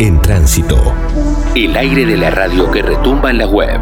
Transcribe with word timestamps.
En 0.00 0.20
tránsito. 0.20 0.92
El 1.54 1.76
aire 1.76 2.04
de 2.04 2.16
la 2.16 2.30
radio 2.30 2.68
que 2.70 2.82
retumba 2.82 3.30
en 3.30 3.38
la 3.38 3.46
web. 3.46 3.80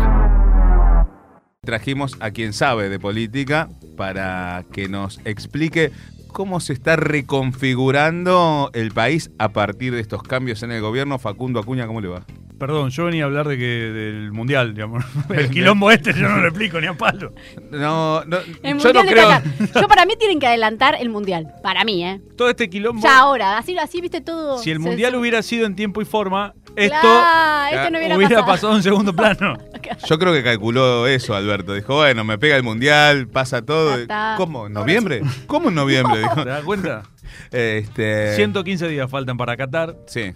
Trajimos 1.62 2.17
a 2.20 2.33
quien 2.33 2.52
sabe 2.52 2.91
de 2.91 2.99
política 2.99 3.70
para 3.96 4.64
que 4.72 4.90
nos 4.90 5.20
explique 5.25 5.90
cómo 6.28 6.60
se 6.60 6.75
está 6.75 6.96
reconfigurando 6.96 8.70
el 8.75 8.93
país 8.93 9.30
a 9.38 9.50
partir 9.50 9.95
de 9.95 10.00
estos 10.00 10.22
cambios 10.22 10.62
en 10.62 10.73
el 10.73 10.83
gobierno. 10.83 11.19
Facundo 11.19 11.61
Acuña, 11.61 11.87
¿cómo 11.87 12.03
le 12.03 12.09
va? 12.09 12.27
Perdón, 12.63 12.91
yo 12.91 13.07
venía 13.07 13.25
a 13.25 13.27
hablar 13.27 13.49
de 13.49 13.59
que 13.59 13.65
del 13.65 14.31
mundial, 14.31 14.73
digamos. 14.73 15.05
El 15.31 15.51
quilombo 15.51 15.91
este 15.91 16.12
yo 16.15 16.29
no 16.29 16.37
lo 16.37 16.47
explico 16.47 16.81
ni 16.81 16.87
a 16.87 16.95
palo. 16.95 17.35
No, 17.73 18.25
no 18.25 18.37
El 18.62 18.79
yo 18.79 18.93
mundial 18.93 18.95
no 18.95 19.03
de 19.03 19.09
creo. 19.09 19.43
Yo 19.81 19.89
para 19.89 20.07
mí 20.07 20.15
tienen 20.17 20.39
que 20.39 20.47
adelantar 20.47 20.95
el 21.01 21.09
mundial. 21.09 21.53
Para 21.61 21.83
mí, 21.83 22.05
¿eh? 22.05 22.21
Todo 22.37 22.51
este 22.51 22.71
quilombo. 22.71 23.03
Ya 23.03 23.19
ahora, 23.19 23.59
así, 23.59 23.77
así 23.77 24.01
viste 24.01 24.21
todo. 24.21 24.59
Si 24.59 24.71
el 24.71 24.79
mundial 24.79 25.11
se- 25.11 25.17
hubiera 25.17 25.43
sido 25.43 25.67
en 25.67 25.75
tiempo 25.75 26.03
y 26.03 26.05
forma, 26.05 26.55
esto 26.77 27.01
Claro, 27.01 27.77
esto 27.77 27.91
no 27.91 27.98
hubiera, 27.98 28.17
hubiera 28.17 28.37
pasado. 28.37 28.53
pasado 28.53 28.77
en 28.77 28.83
segundo 28.84 29.12
plano. 29.12 29.59
Yo 30.09 30.17
creo 30.20 30.33
que 30.33 30.45
calculó 30.45 31.09
eso, 31.09 31.34
Alberto. 31.34 31.75
Dijo, 31.75 31.97
bueno, 31.97 32.23
me 32.23 32.39
pega 32.39 32.55
el 32.55 32.62
mundial, 32.62 33.27
pasa 33.27 33.62
todo. 33.62 33.97
¿Cómo? 34.37 34.69
¿En 34.69 34.75
noviembre? 34.75 35.23
¿Cómo 35.48 35.70
en 35.70 35.75
noviembre? 35.75 36.20
Dijo. 36.20 36.45
¿Te 36.45 36.48
das 36.48 36.62
cuenta? 36.62 37.03
Este, 37.51 38.34
115 38.37 38.89
días 38.89 39.11
faltan 39.11 39.37
para 39.37 39.56
Qatar. 39.56 39.97
Sí. 40.06 40.33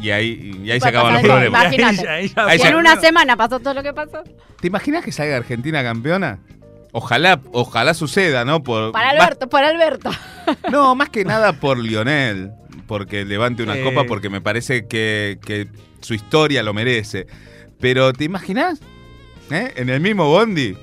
Y 0.00 0.10
ahí, 0.10 0.60
y 0.62 0.70
ahí 0.70 0.80
se 0.80 0.88
acaban 0.88 1.14
los 1.14 1.22
problemas. 1.22 1.64
Imagínate. 1.72 2.66
En 2.68 2.74
una 2.76 3.00
semana 3.00 3.36
pasó 3.36 3.60
todo 3.60 3.74
lo 3.74 3.82
que 3.82 3.92
pasó. 3.92 4.22
¿Te 4.60 4.66
imaginas 4.66 5.04
que 5.04 5.12
salga 5.12 5.36
Argentina 5.36 5.82
campeona? 5.82 6.38
Ojalá, 6.92 7.40
ojalá 7.52 7.92
suceda, 7.94 8.44
¿no? 8.44 8.62
Por, 8.62 8.92
Para 8.92 9.08
más- 9.12 9.22
Alberto, 9.22 9.48
para 9.48 9.68
Alberto. 9.68 10.10
no, 10.70 10.94
más 10.94 11.08
que 11.10 11.24
nada 11.24 11.52
por 11.54 11.78
Lionel. 11.78 12.50
Porque 12.86 13.24
levante 13.24 13.62
una 13.62 13.76
Eh. 13.76 13.82
copa, 13.82 14.04
porque 14.04 14.30
me 14.30 14.40
parece 14.40 14.86
que, 14.86 15.38
que 15.44 15.66
su 16.00 16.14
historia 16.14 16.62
lo 16.62 16.72
merece. 16.72 17.26
Pero, 17.80 18.12
¿te 18.12 18.24
imaginas? 18.24 18.80
¿Eh? 19.50 19.72
En 19.76 19.88
el 19.90 20.00
mismo 20.00 20.28
Bondi. 20.28 20.76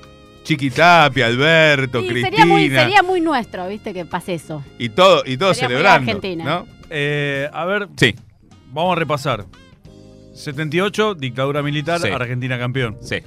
Chiquitapia, 0.44 1.26
Alberto, 1.26 2.02
Sí, 2.02 2.08
Cristina. 2.08 2.28
sería 2.36 2.46
muy, 2.46 2.68
sería 2.68 3.02
muy 3.02 3.20
nuestro, 3.22 3.66
viste, 3.66 3.94
que 3.94 4.04
pase 4.04 4.34
eso. 4.34 4.62
Y 4.78 4.90
todo, 4.90 5.22
y 5.24 5.38
todo 5.38 5.54
Sería 5.54 5.68
celebrando. 5.68 6.10
Argentina. 6.10 6.44
¿no? 6.44 6.66
Eh, 6.90 7.48
a 7.52 7.64
ver, 7.64 7.88
Sí, 7.96 8.14
vamos 8.74 8.96
a 8.96 8.98
repasar. 8.98 9.44
78, 10.34 11.14
dictadura 11.14 11.62
militar, 11.62 12.00
Sí. 12.00 12.08
Argentina 12.08 12.58
campeón. 12.58 12.98
sí, 13.00 13.18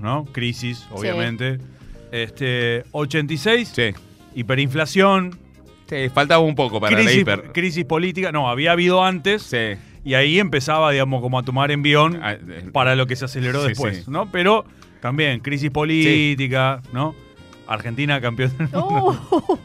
¿No? 0.00 0.24
Crisis, 0.32 0.84
obviamente. 0.90 1.58
Este, 2.12 2.84
86, 2.92 3.72
sí. 3.74 3.94
hiperinflación, 4.34 5.38
Sí, 5.88 6.08
faltaba 6.12 6.42
un 6.42 6.56
poco 6.56 6.80
para 6.80 6.96
la 6.96 7.02
crisis, 7.04 7.20
hiper. 7.22 7.52
crisis 7.52 7.84
política. 7.84 8.32
No, 8.32 8.48
había 8.50 8.72
habido 8.72 9.04
antes. 9.04 9.42
Sí. 9.44 9.78
Y 10.04 10.14
ahí 10.14 10.40
empezaba, 10.40 10.90
digamos, 10.90 11.20
como 11.22 11.38
a 11.38 11.44
tomar 11.44 11.70
envión 11.70 12.18
Ah, 12.22 12.32
eh, 12.32 12.68
para 12.72 12.96
lo 12.96 13.06
que 13.06 13.14
se 13.14 13.24
aceleró 13.26 13.62
Sí, 13.62 13.68
después, 13.68 13.98
sí. 13.98 14.04
¿no? 14.10 14.30
Pero 14.32 14.64
también 15.00 15.38
crisis 15.40 15.70
política, 15.70 16.82
¿no? 16.92 17.14
Argentina 17.68 18.20
campeón. 18.20 18.52
del 18.58 18.68
mundo. 18.72 19.28
Uh, 19.30 19.58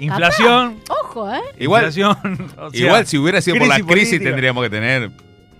Inflación. 0.00 0.76
Ojo, 1.20 1.34
¿eh? 1.34 1.40
Igual, 1.58 1.84
inflación, 1.86 2.16
o 2.58 2.70
sea, 2.70 2.80
igual 2.86 3.06
si 3.06 3.18
hubiera 3.18 3.40
sido 3.40 3.56
por 3.58 3.66
la 3.68 3.76
crisis 3.80 3.86
política. 4.10 4.24
tendríamos 4.30 4.64
que 4.64 4.70
tener 4.70 5.10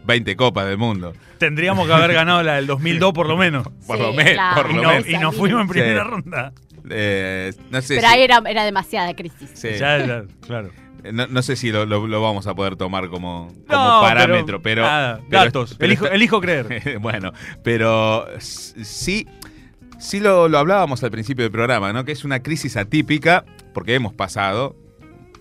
20 0.04 0.36
copas 0.36 0.66
del 0.66 0.78
mundo. 0.78 1.12
tendríamos 1.38 1.86
que 1.86 1.92
haber 1.92 2.12
ganado 2.12 2.42
la 2.42 2.54
del 2.56 2.66
2002 2.66 3.12
por 3.12 3.28
lo 3.28 3.36
menos. 3.36 3.68
Por 3.86 3.96
Sí, 3.96 4.02
lo 4.02 4.12
menos, 4.12 4.32
claro. 4.32 4.62
por 4.62 4.70
Y, 4.70 4.74
no- 4.74 4.88
menos. 4.90 5.08
y 5.08 5.12
nos 5.18 5.34
fuimos 5.36 5.60
en 5.62 5.68
primera 5.68 6.04
Sí. 6.04 6.10
ronda. 6.10 6.52
Eh, 6.90 7.52
no 7.70 7.82
sé 7.82 7.96
Pero 7.96 8.08
si, 8.08 8.14
ahí 8.14 8.22
era, 8.22 8.42
era 8.48 8.64
demasiada 8.64 9.14
crisis. 9.14 9.50
sí. 9.52 9.68
Ya, 9.78 9.98
ya, 10.06 10.24
claro. 10.46 10.70
no, 11.12 11.26
no 11.26 11.42
sé 11.42 11.54
si 11.56 11.70
lo, 11.70 11.84
lo- 11.84 12.06
lo 12.06 12.22
vamos 12.22 12.46
a 12.46 12.54
poder 12.54 12.76
tomar 12.76 13.08
como, 13.10 13.48
como 13.68 13.84
No, 13.84 14.00
parámetro, 14.00 14.62
pero, 14.62 14.82
nada, 14.82 15.20
pero- 15.28 15.44
datos. 15.44 15.74
pero 15.78 15.86
elijo, 15.86 16.06
elijo 16.06 16.40
creer. 16.40 16.98
bueno, 17.00 17.32
pero 17.62 18.26
sí, 18.40 19.26
sí 19.98 20.18
lo, 20.20 20.48
lo 20.48 20.58
hablábamos 20.58 21.04
al 21.04 21.10
principio 21.10 21.44
del 21.44 21.52
programa, 21.52 21.92
¿no? 21.92 22.04
Que 22.06 22.12
es 22.12 22.24
una 22.24 22.42
crisis 22.42 22.76
atípica, 22.78 23.44
porque 23.74 23.94
hemos 23.94 24.14
pasado, 24.14 24.74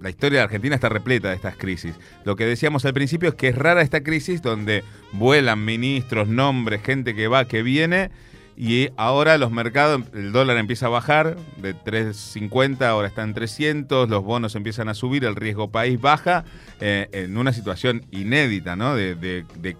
la 0.00 0.10
historia 0.10 0.38
de 0.40 0.44
Argentina 0.44 0.74
está 0.74 0.88
repleta 0.88 1.28
de 1.30 1.34
estas 1.36 1.56
crisis. 1.56 1.94
Lo 2.24 2.34
que 2.36 2.44
decíamos 2.46 2.84
al 2.84 2.92
principio 2.94 3.28
es 3.30 3.34
que 3.34 3.48
es 3.48 3.56
rara 3.56 3.82
esta 3.82 4.02
crisis 4.02 4.42
donde 4.42 4.82
vuelan 5.12 5.64
ministros, 5.64 6.28
nombres, 6.28 6.82
gente 6.82 7.14
que 7.14 7.28
va, 7.28 7.44
que 7.46 7.62
viene. 7.62 8.10
Y 8.54 8.90
ahora 8.98 9.38
los 9.38 9.50
mercados, 9.50 10.02
el 10.12 10.30
dólar 10.30 10.58
empieza 10.58 10.86
a 10.86 10.88
bajar 10.90 11.36
de 11.56 11.74
3.50, 11.74 12.82
ahora 12.82 13.08
está 13.08 13.22
en 13.22 13.32
300, 13.32 14.10
los 14.10 14.22
bonos 14.22 14.54
empiezan 14.54 14.88
a 14.90 14.94
subir, 14.94 15.24
el 15.24 15.36
riesgo 15.36 15.70
país 15.70 15.98
baja, 16.00 16.44
eh, 16.80 17.08
en 17.12 17.36
una 17.38 17.52
situación 17.54 18.04
inédita, 18.10 18.76
¿no? 18.76 18.94
De, 18.94 19.14
de- 19.14 19.44
de- 19.56 19.76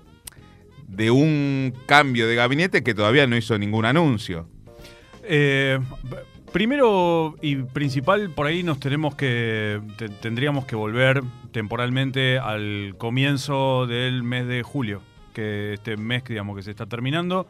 de 0.93 1.11
un 1.11 1.73
cambio 1.87 2.27
de 2.29 2.35
gabinete 2.35 2.83
que 2.83 2.95
todavía 2.95 3.27
no 3.27 3.37
hizo 3.37 3.59
ningún 3.59 3.85
anuncio. 3.85 4.47
Eh, 5.25 5.79
primero 6.53 7.37
y 7.41 7.57
principal, 7.57 8.31
por 8.31 8.47
ahí 8.47 8.63
nos 8.63 8.79
tenemos 8.79 9.15
que. 9.15 9.81
te- 9.97 10.09
tendríamos 10.09 10.65
que 10.67 10.77
volver 10.77 11.23
temporalmente 11.51 12.39
al 12.39 12.95
comienzo 12.99 13.87
del 13.87 14.23
mes 14.23 14.47
de 14.47 14.63
julio. 14.63 15.03
Que 15.33 15.75
este 15.75 15.97
mes, 15.97 16.25
digamos, 16.25 16.57
que 16.57 16.63
se 16.63 16.71
está 16.71 16.87
terminando, 16.87 17.47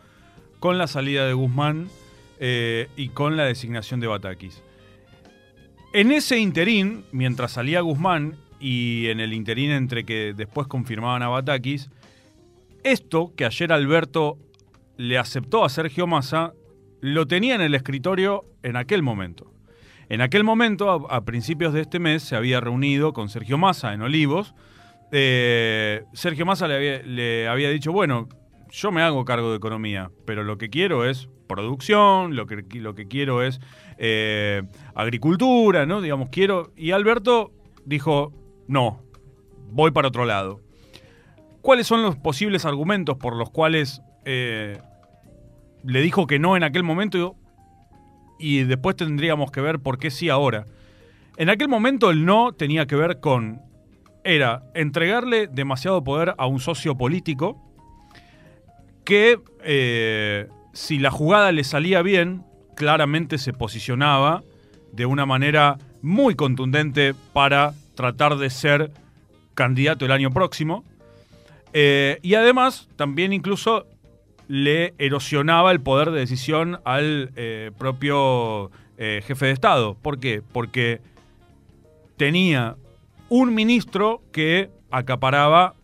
con 0.60 0.78
la 0.78 0.86
salida 0.86 1.26
de 1.26 1.32
Guzmán 1.32 1.88
eh, 2.38 2.88
y 2.97 3.08
con 3.08 3.36
la 3.36 3.44
designación 3.44 3.98
de 3.98 4.06
Batakis. 4.06 4.62
En 5.92 6.12
ese 6.12 6.38
interín, 6.38 7.04
mientras 7.12 7.52
salía 7.52 7.81
Guzmán 7.81 8.36
y 8.60 9.08
en 9.08 9.19
el 9.20 9.32
interín 9.32 9.72
entre 9.72 10.04
que 10.04 10.32
después 10.34 10.69
confirmaban 10.69 11.22
a 11.22 11.28
Batakis, 11.28 11.91
esto 12.84 13.32
que 13.37 13.44
ayer 13.44 13.72
Alberto 13.72 14.38
le 14.97 15.19
aceptó 15.19 15.65
a 15.65 15.69
Sergio 15.69 16.06
Massa, 16.06 16.54
lo 17.00 17.26
tenía 17.26 17.54
en 17.54 17.60
el 17.60 17.75
escritorio 17.75 18.44
en 18.62 18.76
aquel 18.76 19.03
momento. 19.03 19.53
En 20.09 20.20
aquel 20.20 20.44
momento, 20.44 21.10
a, 21.10 21.25
principios 21.25 21.72
de 21.72 21.81
este 21.81 21.98
mes, 21.98 22.22
se 22.22 22.37
había 22.37 22.60
reunido 22.60 23.12
con 23.12 23.28
Sergio 23.28 23.56
Massa 23.56 23.94
en 23.94 24.03
Olivos. 24.03 24.54
Eh, 25.10 26.04
Sergio 26.12 26.44
Massa 26.44 26.69
le 26.69 27.48
había, 27.48 27.70
dicho, 27.70 27.93
bueno, 27.93 28.28
yo 28.70 28.93
me 28.93 29.03
hago 29.03 29.25
cargo 29.25 29.50
de 29.50 29.56
economía, 29.56 30.10
pero 30.26 30.44
lo 30.44 30.59
que 30.59 30.70
quiero 30.70 31.04
es 31.04 31.28
producción, 31.49 32.37
lo 32.37 32.47
que, 32.47 32.64
lo 32.75 32.94
que 32.94 33.09
quiero 33.09 33.43
es 33.43 33.60
eh, 33.99 34.62
agricultura, 34.94 35.87
¿no? 35.87 36.00
Digamos, 36.00 36.28
quiero... 36.31 36.72
Y 36.76 36.91
Alberto 36.91 37.53
dijo, 37.84 38.32
no, 38.69 39.03
voy 39.70 39.91
para 39.91 40.09
otro 40.09 40.25
lado. 40.25 40.60
¿Cuáles 41.62 41.86
son 41.86 42.02
los 42.02 42.16
posibles 42.16 42.64
argumentos 42.64 43.16
por 43.16 43.36
los 43.36 43.48
cuales 43.50 44.02
eh, 44.24 44.78
le 45.84 46.00
dijo 46.00 46.26
que 46.26 46.40
no 46.40 46.56
en 46.56 46.64
aquel 46.64 46.82
momento 46.82 47.36
y 48.38 48.64
después 48.64 48.96
tendríamos 48.96 49.52
que 49.52 49.60
ver 49.60 49.78
por 49.78 49.98
qué 49.98 50.10
sí 50.10 50.28
ahora? 50.28 50.66
En 51.36 51.48
aquel 51.48 51.69
momento 51.69 52.10
el 52.10 52.25
no 52.25 52.52
tenía 52.52 52.87
que 52.87 52.96
ver 52.96 53.20
con, 53.20 53.62
era 54.25 54.64
entregarle 54.75 55.46
demasiado 55.46 56.02
poder 56.02 56.34
a 56.37 56.46
un 56.46 56.58
socio 56.58 56.96
político 56.96 57.62
que 59.04 59.38
eh, 59.64 60.48
si 60.72 60.98
la 60.98 61.12
jugada 61.12 61.52
le 61.52 61.62
salía 61.62 62.02
bien, 62.02 62.44
claramente 62.75 63.38
se 63.38 63.52
posicionaba 63.52 64.42
de 64.92 65.06
una 65.06 65.26
manera 65.26 65.78
muy 66.02 66.34
contundente 66.34 67.14
para 67.32 67.75
tratar 67.94 68.37
de 68.37 68.50
ser 68.50 68.90
candidato 69.54 70.04
el 70.04 70.12
año 70.12 70.32
próximo. 70.32 70.84
Eh, 71.72 72.19
y 72.22 72.34
además, 72.34 72.88
también 72.96 73.32
incluso 73.32 73.86
le 74.48 74.94
erosionaba 74.98 75.72
el 75.72 75.80
poder 75.80 76.10
de 76.10 76.20
decisión 76.20 76.80
al 76.84 77.32
eh, 77.36 77.70
propio 77.78 78.70
eh, 78.98 79.22
jefe 79.26 79.46
de 79.46 79.52
Estado. 79.52 79.94
¿Por 79.94 80.19
qué? 80.19 80.42
Porque 80.52 81.00
tenía 82.16 82.76
un 83.28 83.54
ministro 83.54 84.22
que 84.32 84.70
acaparaba 84.90 85.74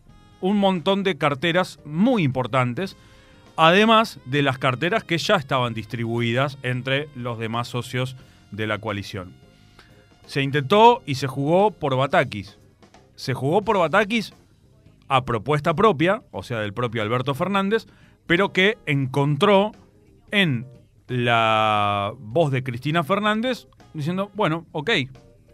un 0.41 0.57
montón 0.57 1.03
de 1.03 1.17
carteras 1.17 1.79
muy 1.83 2.23
importantes, 2.23 2.95
además 3.57 4.19
de 4.25 4.43
las 4.43 4.57
carteras 4.57 5.03
que 5.03 5.17
ya 5.17 5.35
estaban 5.35 5.73
distribuidas 5.73 6.57
entre 6.61 7.09
los 7.15 7.39
demás 7.39 7.67
socios 7.67 8.15
de 8.51 8.67
la 8.67 8.77
coalición. 8.77 9.33
Se 10.27 10.43
intentó 10.43 11.01
y 11.05 11.15
se 11.15 11.27
jugó 11.27 11.71
por 11.71 11.95
Batakis. 11.97 12.57
Se 13.15 13.33
jugó 13.33 13.63
por 13.63 13.79
Batakis 13.79 14.33
a 15.09 15.25
propuesta 15.25 15.75
propia, 15.75 16.23
o 16.31 16.43
sea, 16.43 16.59
del 16.59 16.73
propio 16.73 17.01
Alberto 17.01 17.33
Fernández, 17.33 17.87
pero 18.25 18.53
que 18.53 18.77
encontró 18.85 19.71
en 20.31 20.67
la 21.07 22.13
voz 22.19 22.51
de 22.51 22.63
Cristina 22.63 23.03
Fernández 23.03 23.67
diciendo, 23.93 24.31
bueno, 24.35 24.67
ok, 24.71 24.91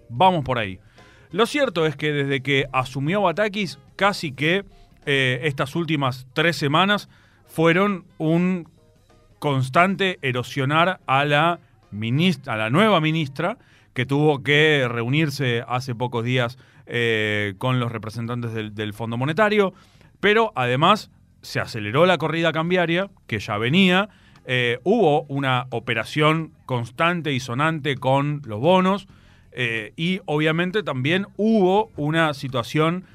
vamos 0.10 0.44
por 0.44 0.60
ahí. 0.60 0.80
Lo 1.32 1.46
cierto 1.46 1.86
es 1.86 1.96
que 1.96 2.12
desde 2.12 2.42
que 2.42 2.66
asumió 2.72 3.22
Batakis, 3.22 3.80
casi 3.96 4.34
que 4.34 4.66
eh, 5.06 5.40
estas 5.44 5.76
últimas 5.76 6.28
tres 6.34 6.58
semanas 6.58 7.10
fueron 7.48 8.06
un 8.18 8.70
constante 9.40 10.20
erosionar 10.22 11.00
a 11.08 11.26
la, 11.26 11.60
ministra, 11.92 12.54
a 12.54 12.58
la 12.58 12.70
nueva 12.70 13.00
ministra, 13.00 13.58
que 13.94 14.06
tuvo 14.06 14.44
que 14.44 14.86
reunirse 14.90 15.64
hace 15.68 15.96
pocos 15.96 16.26
días 16.26 16.58
eh, 16.86 17.56
con 17.58 17.80
los 17.80 17.92
representantes 17.92 18.54
del, 18.54 18.76
del 18.76 18.94
Fondo 18.94 19.18
Monetario, 19.18 19.74
pero 20.20 20.52
además 20.56 21.12
se 21.42 21.60
aceleró 21.60 22.06
la 22.06 22.18
corrida 22.18 22.52
cambiaria, 22.52 23.10
que 23.28 23.40
ya 23.40 23.58
venía, 23.58 24.10
eh, 24.48 24.80
hubo 24.84 25.24
una 25.24 25.66
operación 25.72 26.52
constante 26.66 27.34
y 27.34 27.40
sonante 27.40 27.96
con 27.96 28.42
los 28.46 28.60
bonos. 28.60 29.08
Eh, 29.52 29.94
y 29.96 30.20
obviamente 30.26 30.84
también 30.84 31.28
hubo 31.38 31.90
una 31.96 32.34
situación 32.34 33.06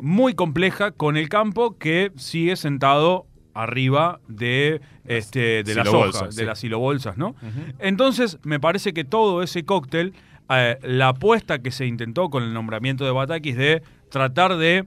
muy 0.00 0.34
compleja 0.34 0.92
con 0.92 1.16
el 1.16 1.28
campo 1.28 1.76
que 1.78 2.10
sigue 2.16 2.56
sentado 2.56 3.26
arriba 3.52 4.20
de, 4.26 4.80
este, 5.04 5.62
de 5.62 5.74
las 5.74 5.88
hojas, 5.88 6.34
de 6.34 6.44
las 6.46 6.60
silobolsas, 6.60 7.18
¿no? 7.18 7.34
Entonces, 7.78 8.38
me 8.42 8.58
parece 8.58 8.94
que 8.94 9.04
todo 9.04 9.42
ese 9.42 9.64
cóctel, 9.64 10.14
eh, 10.50 10.78
la 10.82 11.08
apuesta 11.08 11.60
que 11.60 11.70
se 11.70 11.86
intentó 11.86 12.28
con 12.30 12.42
el 12.42 12.52
nombramiento 12.52 13.04
de 13.04 13.10
Batakis 13.12 13.56
de 13.56 13.82
tratar 14.10 14.56
de 14.56 14.86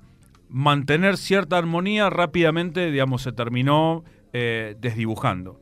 mantener 0.49 1.17
cierta 1.17 1.57
armonía 1.57 2.09
rápidamente, 2.09 2.91
digamos, 2.91 3.21
se 3.23 3.31
terminó 3.31 4.03
me 4.31 4.75
desdibujando. 4.79 5.57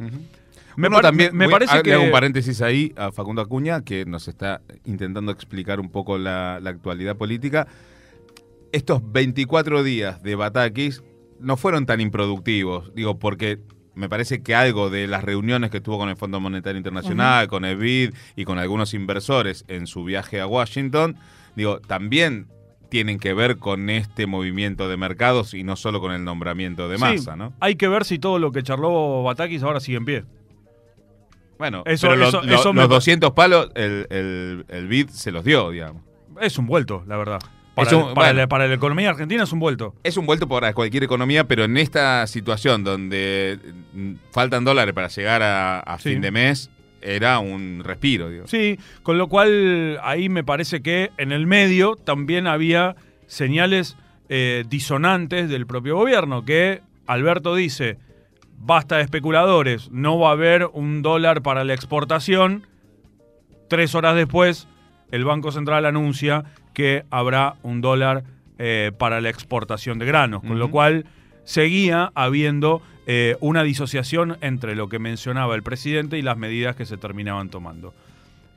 Me, 0.77 0.87
Uno 0.87 0.97
par- 0.97 1.03
también, 1.03 1.35
me 1.35 1.45
voy 1.45 1.53
a- 1.53 1.57
parece 1.57 1.77
le 1.77 1.83
que... 1.83 1.93
hago 1.93 2.03
un 2.05 2.11
paréntesis 2.11 2.61
ahí 2.61 2.93
a 2.95 3.11
Facundo 3.11 3.41
Acuña, 3.41 3.81
que 3.83 4.05
nos 4.05 4.27
está 4.27 4.61
intentando 4.85 5.31
explicar 5.31 5.79
un 5.79 5.89
poco 5.89 6.17
la, 6.17 6.59
la 6.61 6.69
actualidad 6.69 7.15
política. 7.17 7.67
Estos 8.71 9.01
24 9.11 9.83
días 9.83 10.23
de 10.23 10.35
Batakis 10.35 11.03
no 11.39 11.57
fueron 11.57 11.85
tan 11.85 11.99
improductivos, 11.99 12.93
digo, 12.95 13.19
porque 13.19 13.59
me 13.95 14.07
parece 14.09 14.41
que 14.41 14.55
algo 14.55 14.89
de 14.89 15.07
las 15.07 15.23
reuniones 15.23 15.69
que 15.71 15.81
tuvo 15.81 15.97
con 15.97 16.09
el 16.09 16.15
Fondo 16.15 16.39
Monetario 16.39 16.77
Internacional, 16.77 17.47
con 17.47 17.65
el 17.65 17.77
BID 17.77 18.13
y 18.35 18.45
con 18.45 18.57
algunos 18.57 18.93
inversores 18.93 19.65
en 19.67 19.85
su 19.87 20.03
viaje 20.03 20.39
a 20.39 20.47
Washington, 20.47 21.17
digo, 21.55 21.79
también 21.81 22.47
tienen 22.89 23.19
que 23.19 23.33
ver 23.33 23.57
con 23.57 23.89
este 23.89 24.27
movimiento 24.27 24.89
de 24.89 24.97
mercados 24.97 25.53
y 25.53 25.63
no 25.63 25.75
solo 25.75 25.99
con 26.01 26.11
el 26.11 26.23
nombramiento 26.25 26.89
de 26.89 26.97
Sí, 26.97 27.01
masa, 27.03 27.35
¿no? 27.35 27.53
Hay 27.59 27.75
que 27.75 27.87
ver 27.87 28.03
si 28.05 28.19
todo 28.19 28.37
lo 28.39 28.51
que 28.51 28.63
charló 28.63 29.23
Batakis 29.23 29.63
ahora 29.63 29.79
sigue 29.79 29.97
en 29.97 30.05
pie. 30.05 30.23
Bueno, 31.57 31.83
Eso- 31.85 32.07
pero 32.07 32.15
lo- 32.19 32.27
eso- 32.27 32.41
lo- 32.41 32.55
eso 32.55 32.73
me 32.73 32.81
los 32.81 32.89
pa- 32.89 32.95
200 32.95 33.31
palos 33.31 33.69
el, 33.75 34.07
el, 34.09 34.65
el 34.67 34.87
BID 34.87 35.09
se 35.09 35.31
los 35.31 35.43
dio, 35.45 35.69
digamos. 35.69 36.01
Es 36.41 36.57
un 36.57 36.65
vuelto, 36.65 37.03
la 37.07 37.17
verdad. 37.17 37.39
Para, 37.75 37.95
un- 37.97 38.09
el- 38.09 38.13
para 38.13 38.27
bueno. 38.27 38.39
la, 38.41 38.47
para 38.47 38.67
la 38.67 38.73
economía 38.75 39.09
argentina 39.09 39.43
es 39.43 39.51
un 39.53 39.59
vuelto. 39.59 39.95
Es 40.03 40.17
un 40.17 40.25
vuelto 40.25 40.47
para 40.47 40.73
cualquier 40.73 41.03
economía, 41.03 41.45
pero 41.47 41.63
en 41.63 41.77
esta 41.77 42.27
situación 42.27 42.83
donde 42.83 43.57
mm, 43.93 44.13
faltan 44.31 44.63
dólares 44.65 44.93
para 44.93 45.07
llegar 45.07 45.41
a, 45.41 45.79
a 45.79 45.97
Sí. 45.99 46.09
fin 46.09 46.21
de 46.21 46.31
mes, 46.31 46.69
era 47.01 47.39
un 47.39 47.81
respiro, 47.83 48.29
digo. 48.29 48.45
Sí, 48.47 48.77
con 49.03 49.17
lo 49.17 49.27
cual 49.27 49.99
ahí 50.03 50.29
me 50.29 50.43
parece 50.43 50.81
que 50.81 51.11
en 51.17 51.31
el 51.31 51.47
medio 51.47 51.95
también 51.95 52.45
había 52.45 52.95
señales 53.25 53.97
eh, 54.29 54.63
disonantes 54.69 55.49
del 55.49 55.65
propio 55.65 55.95
gobierno, 55.95 56.45
que 56.45 56.81
Alberto 57.07 57.55
dice, 57.55 57.97
basta 58.59 58.97
de 58.97 59.03
especuladores, 59.03 59.89
no 59.91 60.19
va 60.19 60.29
a 60.29 60.33
haber 60.33 60.67
un 60.73 61.01
dólar 61.01 61.41
para 61.41 61.63
la 61.63 61.73
exportación. 61.73 62.67
Tres 63.67 63.95
horas 63.95 64.15
después, 64.15 64.67
el 65.11 65.25
Banco 65.25 65.51
Central 65.51 65.85
anuncia 65.85 66.43
que 66.73 67.05
habrá 67.09 67.55
un 67.63 67.81
dólar 67.81 68.23
eh, 68.57 68.91
para 68.97 69.21
la 69.21 69.29
exportación 69.29 69.99
de 69.99 70.05
granos, 70.05 70.41
con 70.41 70.59
lo 70.59 70.71
cual 70.71 71.05
seguía 71.43 72.11
habiendo 72.15 72.81
eh, 73.07 73.35
una 73.39 73.63
disociación 73.63 74.37
entre 74.41 74.75
lo 74.75 74.87
que 74.87 74.99
mencionaba 74.99 75.55
el 75.55 75.63
presidente 75.63 76.17
y 76.17 76.21
las 76.21 76.37
medidas 76.37 76.75
que 76.75 76.85
se 76.85 76.97
terminaban 76.97 77.49
tomando. 77.49 77.93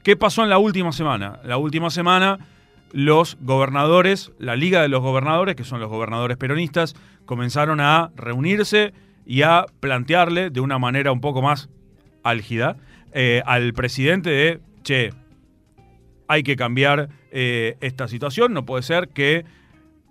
¿Qué 0.03 0.17
pasó 0.17 0.43
en 0.43 0.51
la 0.51 0.59
última 0.59 0.93
semana? 0.93 1.41
La 1.45 1.57
última 1.57 1.91
semana 1.91 2.39
los 2.93 3.37
gobernadores, 3.41 4.31
la 4.39 4.55
Liga 4.55 4.81
de 4.81 4.89
los 4.89 5.03
Gobernadores, 5.03 5.57
que 5.57 5.65
son 5.65 5.81
los 5.81 5.89
gobernadores 5.89 6.37
peronistas, 6.37 6.95
comenzaron 7.25 7.81
a 7.81 8.13
reunirse 8.15 8.95
y 9.27 9.43
a 9.43 9.67
plantearle 9.81 10.51
de 10.51 10.61
una 10.61 10.79
manera 10.79 11.11
un 11.11 11.21
poco 11.21 11.43
más 11.43 11.69
álgida 12.23 12.77
eh, 13.13 13.43
al 13.47 13.73
presidente 13.73 14.31
de, 14.31 14.61
che, 14.85 15.11
hay 16.29 16.43
que 16.43 16.57
cambiar 16.57 17.09
eh, 17.31 17.77
esta 17.81 18.09
situación, 18.09 18.53
no 18.55 18.65
puede 18.65 18.83
ser 18.83 19.09
que 19.09 19.45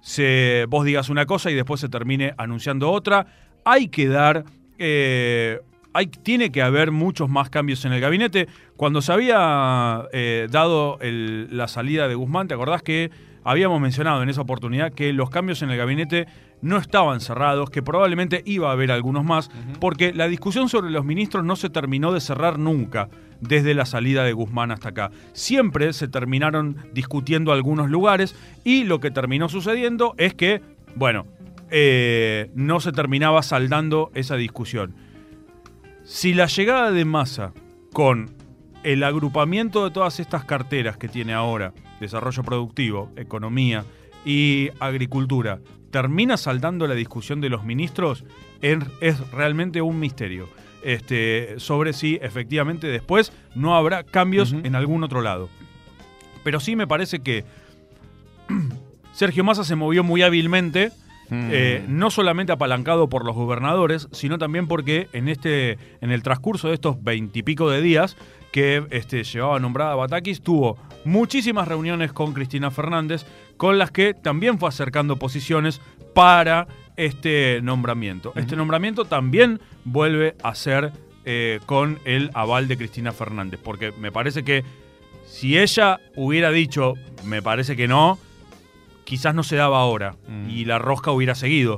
se, 0.01 0.65
vos 0.69 0.85
digas 0.85 1.09
una 1.09 1.25
cosa 1.25 1.49
y 1.51 1.55
después 1.55 1.79
se 1.79 1.89
termine 1.89 2.33
anunciando 2.37 2.91
otra. 2.91 3.25
Hay 3.65 3.87
que 3.87 4.07
dar. 4.07 4.43
eh, 4.79 5.59
hay, 5.95 6.07
tiene 6.07 6.51
que 6.51 6.63
haber 6.63 6.89
muchos 6.89 7.29
más 7.29 7.51
cambios 7.51 7.85
en 7.85 7.93
el 7.93 8.01
gabinete. 8.01 8.47
Cuando 8.75 8.99
se 9.03 9.13
había 9.13 10.03
eh, 10.11 10.47
dado 10.49 10.97
el- 11.01 11.55
la 11.55 11.67
salida 11.67 12.07
de 12.07 12.15
Guzmán, 12.15 12.47
¿te 12.47 12.55
acordás 12.55 12.81
que 12.81 13.11
habíamos 13.43 13.79
mencionado 13.79 14.23
en 14.23 14.29
esa 14.29 14.41
oportunidad 14.41 14.91
que 14.91 15.13
los 15.13 15.29
cambios 15.29 15.61
en 15.61 15.69
el 15.69 15.77
gabinete 15.77 16.25
no 16.63 16.77
estaban 16.77 17.19
cerrados, 17.21 17.69
que 17.69 17.83
probablemente 17.83 18.41
iba 18.45 18.69
a 18.69 18.71
haber 18.71 18.91
algunos 18.91 19.23
más, 19.23 19.51
porque 19.79 20.13
la 20.13 20.27
discusión 20.27 20.67
sobre 20.67 20.89
los 20.89 21.05
ministros 21.05 21.43
no 21.45 21.55
se 21.55 21.69
terminó 21.69 22.11
de 22.11 22.21
cerrar 22.21 22.57
nunca 22.57 23.09
desde 23.43 23.73
la 23.73 23.85
salida 23.85 24.23
de 24.23 24.33
Guzmán 24.33 24.71
hasta 24.71 24.89
acá. 24.89 25.11
Siempre 25.33 25.93
se 25.93 26.07
terminaron 26.07 26.77
discutiendo 26.93 27.51
algunos 27.51 27.89
lugares 27.89 28.35
y 28.63 28.83
lo 28.83 28.99
que 28.99 29.11
terminó 29.11 29.49
sucediendo 29.49 30.15
es 30.17 30.33
que, 30.33 30.61
bueno, 30.95 31.25
eh, 31.69 32.49
no 32.55 32.79
se 32.79 32.91
terminaba 32.91 33.41
saldando 33.43 34.11
esa 34.13 34.35
discusión. 34.35 34.95
Si 36.03 36.33
la 36.33 36.47
llegada 36.47 36.91
de 36.91 37.05
Massa 37.05 37.53
con 37.93 38.31
el 38.83 39.03
agrupamiento 39.03 39.83
de 39.83 39.91
todas 39.91 40.19
estas 40.19 40.45
carteras 40.45 40.97
que 40.97 41.07
tiene 41.07 41.33
ahora, 41.33 41.73
desarrollo 41.99 42.43
productivo, 42.43 43.11
economía 43.15 43.85
y 44.25 44.69
agricultura, 44.79 45.59
termina 45.91 46.37
saldando 46.37 46.87
la 46.87 46.95
discusión 46.95 47.39
de 47.39 47.49
los 47.49 47.63
ministros, 47.63 48.25
es 48.61 49.31
realmente 49.31 49.81
un 49.81 49.99
misterio. 49.99 50.49
Este, 50.83 51.55
sobre 51.57 51.93
si 51.93 52.19
efectivamente 52.21 52.87
después 52.87 53.31
no 53.55 53.75
habrá 53.75 54.03
cambios 54.03 54.53
en 54.53 54.75
algún 54.75 55.03
otro 55.03 55.21
lado. 55.21 55.49
Pero 56.43 56.59
sí 56.59 56.75
me 56.75 56.87
parece 56.87 57.19
que 57.19 57.45
Sergio 59.13 59.43
Massa 59.43 59.63
se 59.63 59.75
movió 59.75 60.03
muy 60.03 60.21
hábilmente 60.21 60.91
Mm. 61.29 61.49
eh, 61.51 61.85
no 61.87 62.11
solamente 62.11 62.51
apalancado 62.51 63.09
por 63.09 63.25
los 63.25 63.35
gobernadores, 63.35 64.07
sino 64.11 64.37
también 64.37 64.67
porque 64.67 65.07
en 65.13 65.29
este, 65.29 65.77
en 66.01 66.11
el 66.11 66.21
transcurso 66.21 66.67
de 66.67 66.75
estos 66.75 67.03
veintipico 67.03 67.69
de 67.69 67.81
días 67.81 68.17
que 68.51 68.85
este, 68.91 69.23
llevaba 69.23 69.59
nombrada 69.59 69.95
Batakis, 69.95 70.41
tuvo 70.41 70.77
muchísimas 71.05 71.67
reuniones 71.67 72.13
con 72.13 72.33
Cristina 72.33 72.69
Fernández, 72.69 73.25
con 73.57 73.79
las 73.79 73.89
que 73.89 74.13
también 74.13 74.59
fue 74.59 74.69
acercando 74.69 75.17
posiciones 75.17 75.81
para 76.13 76.67
este 76.97 77.59
nombramiento. 77.61 78.33
Este 78.35 78.55
nombramiento 78.55 79.05
también 79.05 79.59
vuelve 79.83 80.35
a 80.43 80.55
ser 80.55 80.91
eh, 81.25 81.59
con 81.65 81.99
el 82.05 82.29
aval 82.33 82.67
de 82.67 82.77
Cristina 82.77 83.11
Fernández, 83.11 83.59
porque 83.63 83.91
me 83.99 84.11
parece 84.11 84.43
que 84.43 84.63
si 85.25 85.57
ella 85.57 85.99
hubiera 86.15 86.51
dicho, 86.51 86.93
me 87.25 87.41
parece 87.41 87.75
que 87.75 87.87
no, 87.87 88.19
quizás 89.05 89.33
no 89.33 89.43
se 89.43 89.55
daba 89.55 89.79
ahora 89.79 90.15
Mm. 90.27 90.49
y 90.49 90.65
la 90.65 90.79
rosca 90.79 91.11
hubiera 91.11 91.35
seguido, 91.35 91.77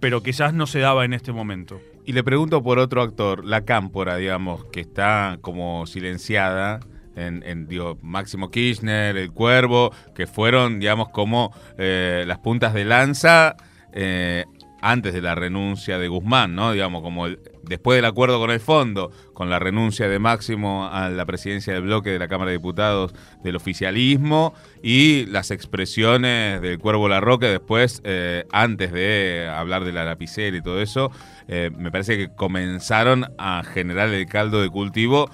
pero 0.00 0.22
quizás 0.22 0.52
no 0.52 0.66
se 0.66 0.80
daba 0.80 1.04
en 1.04 1.12
este 1.12 1.32
momento. 1.32 1.80
Y 2.04 2.12
le 2.12 2.22
pregunto 2.22 2.62
por 2.62 2.78
otro 2.78 3.02
actor, 3.02 3.44
la 3.44 3.64
Cámpora, 3.64 4.16
digamos, 4.16 4.64
que 4.66 4.80
está 4.80 5.38
como 5.40 5.86
silenciada. 5.86 6.80
En, 7.16 7.42
en, 7.46 7.66
digo, 7.66 7.98
Máximo 8.02 8.50
Kirchner, 8.50 9.16
El 9.16 9.32
Cuervo, 9.32 9.90
que 10.14 10.26
fueron, 10.26 10.78
digamos, 10.78 11.08
como 11.08 11.52
eh, 11.78 12.24
las 12.26 12.38
puntas 12.38 12.74
de 12.74 12.84
lanza 12.84 13.56
eh, 13.96 14.44
antes 14.82 15.14
de 15.14 15.22
la 15.22 15.34
renuncia 15.34 15.98
de 15.98 16.06
Guzmán, 16.06 16.54
¿no? 16.54 16.70
Digamos, 16.72 17.02
como 17.02 17.26
después 17.62 17.96
del 17.96 18.04
acuerdo 18.04 18.38
con 18.38 18.50
el 18.50 18.60
fondo, 18.60 19.10
con 19.32 19.50
la 19.50 19.58
renuncia 19.58 20.06
de 20.06 20.18
Máximo 20.18 20.86
a 20.86 21.08
la 21.08 21.24
presidencia 21.24 21.72
del 21.72 21.82
bloque 21.82 22.10
de 22.10 22.18
la 22.18 22.28
Cámara 22.28 22.50
de 22.50 22.58
Diputados 22.58 23.14
del 23.42 23.56
oficialismo 23.56 24.54
y 24.82 25.26
las 25.26 25.50
expresiones 25.50 26.60
del 26.60 26.78
Cuervo 26.78 27.08
Larroque 27.08 27.46
después, 27.46 28.02
eh, 28.04 28.44
antes 28.52 28.92
de 28.92 29.50
hablar 29.52 29.84
de 29.84 29.92
la 29.92 30.04
lapicera 30.04 30.56
y 30.56 30.62
todo 30.62 30.80
eso, 30.80 31.10
eh, 31.48 31.70
me 31.76 31.90
parece 31.90 32.18
que 32.18 32.28
comenzaron 32.28 33.32
a 33.38 33.64
generar 33.64 34.10
el 34.10 34.26
caldo 34.26 34.60
de 34.60 34.68
cultivo 34.68 35.30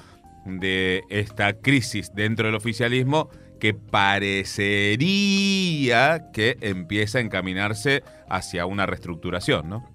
de 0.47 1.03
esta 1.11 1.53
crisis 1.55 2.15
dentro 2.15 2.47
del 2.47 2.55
oficialismo 2.55 3.29
que 3.63 3.75
parecería 5.03 6.33
que 6.33 6.57
empieza 6.63 7.19
a 7.19 7.21
encaminarse 7.21 8.03
hacia 8.29 8.67
una 8.67 8.87
reestructuración, 8.87 9.69
¿no? 9.69 9.89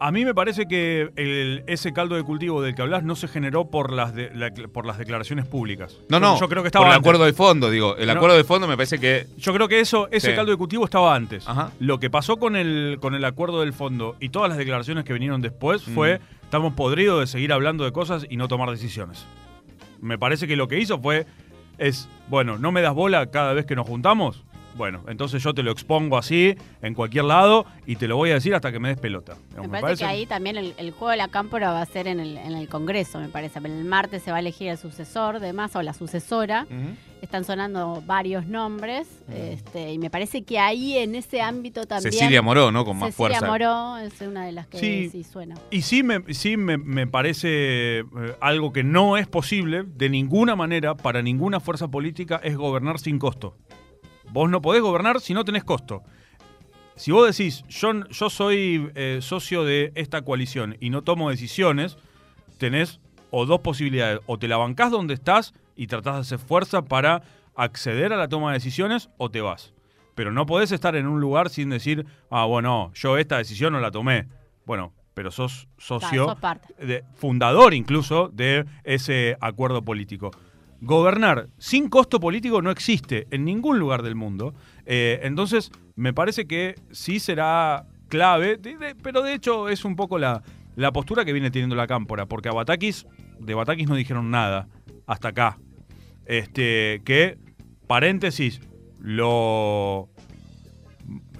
A 0.00 0.10
mí 0.10 0.24
me 0.24 0.34
parece 0.34 0.66
que 0.66 1.10
el- 1.14 1.62
ese 1.66 1.92
caldo 1.92 2.16
de 2.16 2.22
cultivo 2.24 2.62
del 2.62 2.74
que 2.74 2.80
hablas 2.80 3.02
no 3.04 3.14
se 3.16 3.28
generó 3.28 3.70
por 3.70 3.92
las, 3.92 4.14
de- 4.14 4.30
la- 4.34 4.50
por 4.50 4.86
las 4.86 4.96
declaraciones 4.96 5.44
públicas. 5.46 5.98
No, 6.08 6.18
no, 6.20 6.40
Yo 6.40 6.48
creo 6.48 6.62
que 6.62 6.68
estaba 6.68 6.86
por 6.86 6.90
el 6.90 6.96
antes. 6.96 7.06
acuerdo 7.06 7.24
de 7.26 7.32
fondo, 7.34 7.70
digo. 7.70 7.96
El 7.98 8.06
No. 8.06 8.12
acuerdo 8.14 8.36
de 8.38 8.44
fondo 8.44 8.66
me 8.66 8.76
parece 8.76 8.98
que... 8.98 9.26
Yo 9.36 9.52
creo 9.52 9.68
que 9.68 9.78
eso, 9.80 10.08
ese 10.10 10.30
Sí. 10.30 10.34
caldo 10.34 10.50
de 10.52 10.56
cultivo 10.58 10.86
estaba 10.86 11.14
antes. 11.14 11.46
Ajá. 11.46 11.70
Lo 11.80 12.00
que 12.00 12.08
pasó 12.08 12.38
con 12.38 12.56
el, 12.56 12.96
con 12.98 13.14
el 13.14 13.24
acuerdo 13.26 13.60
del 13.60 13.74
fondo 13.74 14.16
y 14.20 14.30
todas 14.30 14.48
las 14.48 14.56
declaraciones 14.56 15.04
que 15.04 15.12
vinieron 15.12 15.42
después 15.42 15.86
Mm. 15.86 15.92
fue, 15.94 16.18
estamos 16.42 16.72
podridos 16.72 17.20
de 17.20 17.26
seguir 17.28 17.52
hablando 17.52 17.84
de 17.84 17.92
cosas 17.92 18.24
y 18.30 18.38
no 18.38 18.48
tomar 18.48 18.70
decisiones. 18.70 19.26
Me 20.00 20.18
parece 20.18 20.48
que 20.48 20.56
lo 20.56 20.66
que 20.66 20.80
hizo 20.80 20.98
fue, 21.00 21.26
es, 21.78 22.08
bueno, 22.28 22.58
no 22.58 22.72
me 22.72 22.82
das 22.82 22.94
bola 22.94 23.30
cada 23.30 23.52
vez 23.52 23.66
que 23.66 23.76
nos 23.76 23.86
juntamos. 23.86 24.42
Bueno, 24.74 25.02
entonces 25.06 25.42
yo 25.42 25.52
te 25.52 25.62
lo 25.62 25.70
expongo 25.70 26.16
así, 26.16 26.56
en 26.80 26.94
cualquier 26.94 27.24
lado, 27.24 27.66
y 27.86 27.96
te 27.96 28.08
lo 28.08 28.16
voy 28.16 28.30
a 28.30 28.34
decir 28.34 28.54
hasta 28.54 28.72
que 28.72 28.78
me 28.78 28.88
des 28.88 28.98
pelota. 28.98 29.36
Me 29.60 29.68
parece, 29.68 30.04
que 30.04 30.04
ahí 30.06 30.24
también 30.24 30.56
el, 30.56 30.74
el 30.78 30.92
juego 30.92 31.10
de 31.10 31.18
la 31.18 31.28
cámpora 31.28 31.72
va 31.72 31.82
a 31.82 31.86
ser 31.86 32.06
en 32.06 32.20
el, 32.20 32.38
en 32.38 32.52
el 32.52 32.68
Congreso, 32.68 33.18
me 33.20 33.28
parece. 33.28 33.58
El 33.58 33.84
martes 33.84 34.22
se 34.22 34.30
va 34.30 34.38
a 34.38 34.40
elegir 34.40 34.68
el 34.68 34.78
sucesor 34.78 35.40
de 35.40 35.52
Massa 35.52 35.78
o 35.78 35.82
la 35.82 35.92
sucesora. 35.92 36.66
Están 37.22 37.44
sonando 37.44 38.02
varios 38.04 38.46
nombres. 38.46 39.08
este, 39.32 39.92
y 39.92 39.98
me 39.98 40.10
parece 40.10 40.42
que 40.42 40.58
ahí 40.58 40.98
en 40.98 41.14
ese 41.14 41.40
ámbito 41.40 41.86
también. 41.86 42.12
Cecilia 42.12 42.42
Moró, 42.42 42.70
¿no? 42.72 42.84
Con 42.84 42.98
más 42.98 43.14
Cecilia 43.14 43.38
fuerza. 43.38 43.46
Moró 43.46 43.96
es 43.98 44.20
una 44.20 44.44
de 44.44 44.52
las 44.52 44.66
que 44.66 44.78
Sí. 44.78 45.08
sí, 45.10 45.24
suena. 45.24 45.54
Y 45.70 45.82
sí 45.82 46.02
me, 46.02 46.34
sí 46.34 46.56
me, 46.56 46.76
me 46.76 47.06
parece 47.06 48.00
eh, 48.00 48.04
algo 48.40 48.72
que 48.72 48.82
no 48.82 49.16
es 49.16 49.28
posible 49.28 49.84
de 49.86 50.08
ninguna 50.10 50.56
manera 50.56 50.96
para 50.96 51.22
ninguna 51.22 51.60
fuerza 51.60 51.88
política 51.88 52.40
es 52.42 52.56
gobernar 52.56 52.98
sin 52.98 53.18
costo. 53.18 53.56
Vos 54.30 54.50
no 54.50 54.60
podés 54.60 54.82
gobernar 54.82 55.20
si 55.20 55.32
no 55.32 55.44
tenés 55.44 55.62
costo. 55.64 56.02
Si 56.96 57.12
vos 57.12 57.26
decís, 57.36 57.64
yo, 57.68 58.06
yo 58.10 58.30
soy 58.30 58.90
eh, 58.96 59.20
socio 59.22 59.64
de 59.64 59.92
esta 59.94 60.22
coalición 60.22 60.76
y 60.80 60.90
no 60.90 61.02
tomo 61.02 61.30
decisiones, 61.30 61.96
tenés 62.58 63.00
o 63.30 63.46
dos 63.46 63.60
posibilidades. 63.60 64.20
O 64.26 64.38
te 64.38 64.48
la 64.48 64.56
bancás 64.56 64.90
donde 64.90 65.14
estás 65.14 65.54
y 65.76 65.86
tratás 65.86 66.14
de 66.14 66.20
hacer 66.20 66.38
fuerza 66.38 66.82
para 66.82 67.22
acceder 67.54 68.12
a 68.12 68.16
la 68.16 68.28
toma 68.28 68.48
de 68.50 68.54
decisiones 68.58 69.10
o 69.18 69.30
te 69.30 69.40
vas. 69.40 69.72
Pero 70.14 70.30
no 70.32 70.46
podés 70.46 70.72
estar 70.72 70.94
en 70.96 71.06
un 71.06 71.20
lugar 71.20 71.48
sin 71.50 71.70
decir, 71.70 72.06
ah, 72.30 72.44
bueno, 72.44 72.90
yo 72.94 73.16
esta 73.18 73.38
decisión 73.38 73.72
no 73.72 73.80
la 73.80 73.90
tomé. 73.90 74.28
Bueno, 74.66 74.92
pero 75.14 75.30
sos 75.30 75.68
socio, 75.78 76.08
Claro, 76.08 76.24
sos 76.30 76.38
parte. 76.40 76.74
de- 76.84 77.04
fundador 77.14 77.74
incluso 77.74 78.28
de 78.28 78.64
ese 78.84 79.36
acuerdo 79.40 79.82
político. 79.82 80.30
Gobernar 80.80 81.48
sin 81.58 81.88
costo 81.88 82.18
político 82.18 82.60
no 82.60 82.70
existe 82.70 83.26
en 83.30 83.44
ningún 83.44 83.78
lugar 83.78 84.02
del 84.02 84.14
mundo. 84.16 84.52
Eh, 84.84 85.20
entonces, 85.22 85.70
me 85.94 86.12
parece 86.12 86.46
que 86.46 86.74
sí 86.90 87.20
será 87.20 87.86
clave, 88.08 88.56
de- 88.56 88.76
de- 88.76 88.94
pero 88.96 89.22
de 89.22 89.32
hecho 89.34 89.68
es 89.68 89.84
un 89.84 89.94
poco 89.96 90.18
la, 90.18 90.42
la 90.74 90.90
postura 90.92 91.24
que 91.24 91.32
viene 91.32 91.50
teniendo 91.50 91.76
la 91.76 91.86
cámpora, 91.86 92.26
porque 92.26 92.48
a 92.48 92.52
Batakis, 92.52 93.06
de 93.38 93.54
Batakis 93.54 93.88
no 93.88 93.94
dijeron 93.94 94.30
nada 94.30 94.68
hasta 95.12 95.28
acá. 95.28 95.58
Este, 96.26 97.02
que, 97.04 97.38
paréntesis, 97.86 98.60
lo... 99.00 100.08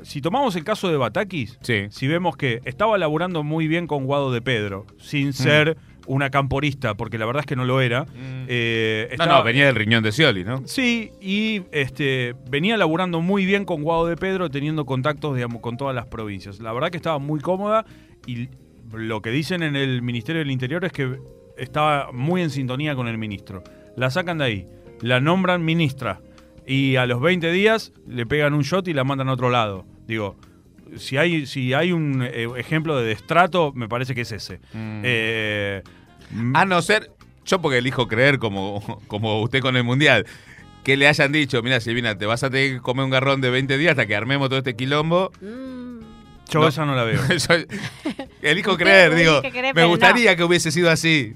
Si 0.03 0.21
tomamos 0.21 0.57
el 0.57 0.65
caso 0.65 0.89
de 0.91 0.97
Batakis, 0.97 1.59
Sí. 1.63 1.87
si 1.91 2.09
vemos 2.09 2.37
que 2.37 2.61
estaba 2.65 2.99
laburando 2.99 3.45
muy 3.45 3.69
bien 3.69 3.87
con 3.87 4.05
Guado 4.05 4.33
de 4.33 4.43
Pedro, 4.43 4.85
sin 4.99 5.33
ser 5.33 5.77
una 6.09 6.31
camporista, 6.31 6.97
porque 6.97 7.17
la 7.19 7.27
verdad 7.27 7.41
es 7.43 7.47
que 7.47 7.55
no 7.55 7.65
lo 7.65 7.81
era. 7.81 8.07
eh, 8.49 9.15
No, 9.19 9.27
no, 9.27 9.45
venía 9.45 9.67
del 9.67 9.77
riñón 9.77 10.03
de 10.03 10.11
Scioli, 10.11 10.43
¿no? 10.43 10.63
Sí, 10.67 11.13
y 11.21 11.63
este 11.71 12.35
venía 12.51 12.77
laburando 12.77 13.21
muy 13.21 13.47
bien 13.47 13.65
con 13.65 13.83
Guado 13.85 14.07
de 14.07 14.17
Pedro, 14.17 14.51
teniendo 14.51 14.85
contactos, 14.85 15.37
digamos, 15.37 15.61
con 15.63 15.77
todas 15.77 15.95
las 15.95 16.07
provincias. 16.07 16.59
La 16.59 16.73
verdad 16.73 16.91
que 16.91 16.97
estaba 16.97 17.21
muy 17.21 17.39
cómoda 17.39 17.87
y 18.27 18.49
lo 18.93 19.23
que 19.23 19.31
dicen 19.31 19.63
en 19.63 19.77
el 19.77 20.03
Ministerio 20.03 20.41
del 20.41 20.51
Interior 20.51 20.85
es 20.85 20.91
que 20.91 21.19
estaba 21.63 22.11
muy 22.13 22.43
en 22.43 22.51
sintonía 22.51 22.95
con 22.95 23.09
el 23.09 23.19
ministro. 23.19 23.63
La 23.97 24.11
sacan 24.11 24.39
de 24.39 24.45
ahí, 24.45 24.67
la 25.01 25.21
nombran 25.21 25.65
ministra 25.65 26.21
y 26.67 26.97
a 26.97 27.07
los 27.07 27.21
20 27.21 27.51
días 27.53 27.93
le 28.07 28.27
pegan 28.27 28.55
un 28.55 28.63
shot 28.63 28.87
y 28.89 28.93
la 28.95 29.05
mandan 29.05 29.29
a 29.29 29.33
otro 29.33 29.51
lado. 29.51 29.87
Digo, 30.07 30.37
si 30.97 31.17
hay, 31.17 31.47
si 31.47 31.73
hay 31.75 31.93
un 31.93 32.23
eh, 32.23 32.49
ejemplo 32.57 32.97
de 32.99 33.07
destrato, 33.07 33.73
me 33.75 33.89
parece 33.89 34.15
que 34.15 34.23
es 34.23 34.33
ese. 34.33 34.61
Eh, 34.75 35.83
A 36.55 36.65
no 36.65 36.83
ser, 36.83 37.11
yo 37.45 37.61
porque 37.61 37.79
elijo 37.79 38.09
creer 38.09 38.39
como, 38.39 39.01
como 39.07 39.41
usted 39.43 39.61
con 39.61 39.77
el 39.77 39.85
Mundial, 39.85 40.27
que 40.85 40.97
le 40.97 41.07
hayan 41.07 41.31
dicho, 41.33 41.63
mira 41.63 41.81
Silvina, 41.81 42.19
te 42.19 42.27
vas 42.27 42.43
a 42.43 42.51
tener 42.51 42.75
que 42.75 42.81
comer 42.81 43.05
un 43.05 43.11
garrón 43.11 43.41
de 43.41 43.51
20 43.51 43.79
días 43.79 43.93
hasta 43.93 44.07
que 44.07 44.17
armemos 44.17 44.49
todo 44.49 44.59
este 44.59 44.75
quilombo. 44.75 45.31
Mm, 45.41 46.01
yo 46.51 46.61
No. 46.61 46.69
esa 46.69 46.85
no 46.85 46.95
la 46.95 47.05
veo. 47.05 47.21
Yo 47.29 47.55
elijo 48.43 48.77
creer, 48.77 49.15
digo, 49.15 49.41
creer, 49.41 49.75
me 49.75 49.85
gustaría 49.85 50.37
que 50.37 50.45
hubiese 50.45 50.71
sido 50.71 50.91
así. 50.91 51.35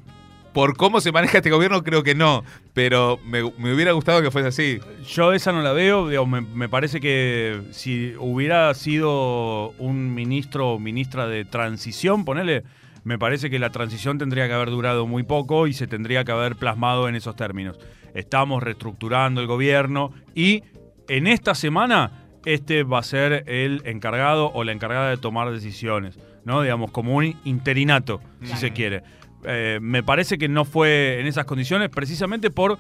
Por 0.57 0.75
cómo 0.75 1.03
se 1.03 1.13
maneja 1.13 1.37
este 1.37 1.51
gobierno, 1.51 1.85
creo 1.85 2.03
que 2.03 2.15
no. 2.15 2.43
Pero 2.73 3.21
me, 3.27 3.43
me 3.59 3.75
hubiera 3.75 3.93
gustado 3.93 4.23
que 4.23 4.31
fuese 4.31 4.49
así. 4.49 4.81
Yo 5.07 5.35
esa 5.35 5.53
no 5.53 5.61
la 5.61 5.75
veo, 5.75 6.09
digo, 6.09 6.25
me, 6.25 6.41
me 6.41 6.67
parece 6.67 6.99
que 6.99 7.61
si 7.73 8.15
hubiera 8.19 8.73
sido 8.73 9.73
un 9.73 10.15
ministro 10.15 10.71
o 10.71 10.79
ministra 10.79 11.27
de 11.27 11.45
transición, 11.45 12.25
ponele, 12.25 12.63
me 13.05 13.19
parece 13.19 13.51
que 13.51 13.59
la 13.59 13.69
transición 13.69 14.17
tendría 14.17 14.49
que 14.49 14.55
haber 14.55 14.71
durado 14.71 15.07
muy 15.07 15.25
poco 15.25 15.67
y 15.67 15.75
se 15.75 15.87
tendría 15.87 16.25
que 16.25 16.33
haber 16.33 16.57
plasmado 16.57 17.07
en 17.07 17.17
esos 17.17 17.37
términos. 17.37 17.79
Estamos 18.15 18.63
reestructurando 18.63 19.43
el 19.43 19.47
gobierno 19.47 20.15
y 20.35 20.63
en 21.11 21.27
esta 21.27 21.55
semana 21.55 22.31
este 22.47 22.83
va 22.83 23.01
a 23.01 23.03
ser 23.03 23.45
el 23.47 23.83
encargado 23.85 24.51
o 24.55 24.65
la 24.65 24.73
encargada 24.73 25.11
de 25.11 25.19
tomar 25.19 25.51
decisiones, 25.53 26.19
¿no? 26.47 26.63
Digamos, 26.63 26.93
como 26.93 27.15
un 27.15 27.39
interinato, 27.45 28.23
si 28.43 28.57
se 28.57 28.71
quiere. 28.71 29.03
Eh, 29.47 29.79
me 29.81 30.03
parece 30.03 30.39
que 30.39 30.49
no 30.49 30.65
fue 30.65 31.21
en 31.21 31.27
esas 31.27 31.45
condiciones 31.45 31.89
precisamente 31.89 32.51
por 32.51 32.79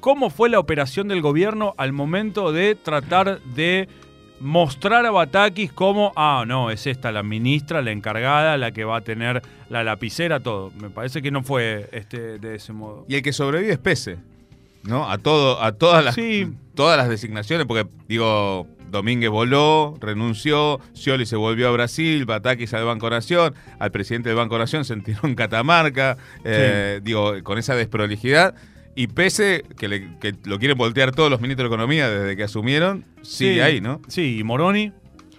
cómo 0.00 0.30
fue 0.30 0.48
la 0.48 0.58
operación 0.58 1.08
del 1.08 1.22
gobierno 1.22 1.74
al 1.78 1.92
momento 1.92 2.52
de 2.52 2.74
tratar 2.74 3.40
de 3.42 3.88
mostrar 4.40 5.06
a 5.06 5.10
Batakis 5.12 5.72
como, 5.72 6.12
ah, 6.16 6.44
no, 6.46 6.70
es 6.70 6.86
esta 6.88 7.12
la 7.12 7.22
ministra, 7.22 7.80
la 7.80 7.92
encargada, 7.92 8.56
la 8.56 8.72
que 8.72 8.84
va 8.84 8.96
a 8.96 9.00
tener 9.00 9.40
la 9.68 9.84
lapicera, 9.84 10.40
todo. 10.40 10.72
Me 10.80 10.90
parece 10.90 11.22
que 11.22 11.30
no 11.30 11.42
fue 11.44 11.88
este, 11.92 12.38
de 12.40 12.56
ese 12.56 12.72
modo. 12.72 13.04
Y 13.08 13.14
el 13.14 13.22
que 13.22 13.32
sobrevive 13.32 13.72
es 13.72 13.78
Pese. 13.78 14.18
¿No? 14.82 15.08
A 15.08 15.18
todo, 15.18 15.62
a 15.62 15.70
todas 15.72 16.04
las 16.04 16.16
Sí. 16.16 16.52
todas 16.74 16.98
las 16.98 17.08
designaciones, 17.08 17.66
porque 17.66 17.88
digo, 18.08 18.66
Domínguez 18.92 19.30
voló, 19.30 19.96
renunció, 20.00 20.78
Scioli 20.94 21.26
se 21.26 21.34
volvió 21.34 21.68
a 21.68 21.72
Brasil, 21.72 22.24
Batakis 22.26 22.72
al 22.74 22.84
Banco 22.84 23.10
Nación, 23.10 23.54
al 23.80 23.90
presidente 23.90 24.28
del 24.28 24.36
Banco 24.36 24.56
Nación 24.58 24.84
se 24.84 24.92
enteró 24.92 25.20
en 25.24 25.34
Catamarca, 25.34 26.16
eh, 26.44 27.00
digo, 27.02 27.42
con 27.42 27.58
esa 27.58 27.74
desprolijidad. 27.74 28.54
Y 28.94 29.06
pese 29.06 29.64
que, 29.78 29.88
le- 29.88 30.18
que 30.20 30.34
lo 30.44 30.58
quieren 30.58 30.76
voltear 30.76 31.12
todos 31.12 31.30
los 31.30 31.40
ministros 31.40 31.68
de 31.70 31.74
Economía 31.74 32.10
desde 32.10 32.36
que 32.36 32.42
asumieron, 32.44 33.04
sigue 33.22 33.54
Sí, 33.54 33.60
ahí, 33.60 33.80
¿no? 33.80 34.02
Sí, 34.06 34.38
y 34.38 34.44
Moroni. 34.44 34.92